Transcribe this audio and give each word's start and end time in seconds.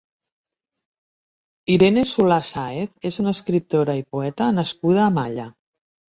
Irene 1.73 2.05
Solà 2.13 2.39
Sàez 2.47 3.11
és 3.11 3.19
una 3.25 3.35
escriptora 3.39 3.97
i 4.01 4.03
poeta 4.17 4.51
nascuda 4.61 5.07
a 5.07 5.13
Malla. 5.21 5.49